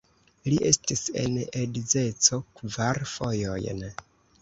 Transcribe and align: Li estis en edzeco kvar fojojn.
Li 0.51 0.55
estis 0.69 1.03
en 1.25 1.37
edzeco 1.61 2.43
kvar 2.57 3.05
fojojn. 3.15 3.89